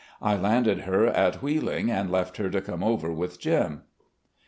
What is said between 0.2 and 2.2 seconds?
landed her at Wheeling and